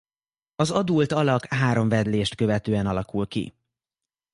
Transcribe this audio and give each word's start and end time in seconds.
Az 0.55 0.71
adult 0.71 1.11
alak 1.11 1.45
három 1.45 1.89
vedlést 1.89 2.35
követően 2.35 2.85
alakul 2.87 3.27
ki. 3.27 3.53